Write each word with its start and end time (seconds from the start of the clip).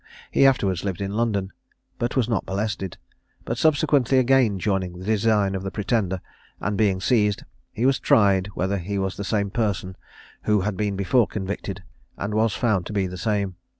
He 0.31 0.47
afterwards 0.47 0.83
lived 0.83 0.99
in 0.99 1.11
London, 1.11 1.51
but 1.99 2.15
was 2.15 2.27
not 2.27 2.47
molested; 2.47 2.97
but 3.45 3.59
subsequently 3.59 4.17
again 4.17 4.57
joining 4.57 4.97
the 4.97 5.05
design 5.05 5.53
of 5.53 5.61
the 5.61 5.69
Pretender, 5.69 6.21
and 6.59 6.75
being 6.75 6.99
seized, 6.99 7.43
he 7.71 7.85
was 7.85 7.99
tried 7.99 8.47
whether 8.55 8.79
he 8.79 8.97
was 8.97 9.15
the 9.15 9.23
same 9.23 9.51
person 9.51 9.95
who 10.45 10.61
had 10.61 10.75
been 10.75 10.95
before 10.95 11.27
convicted, 11.27 11.83
and 12.17 12.33
was 12.33 12.53
found 12.55 12.87
to 12.87 12.93
be 12.93 13.05
the 13.05 13.15
same. 13.15 13.57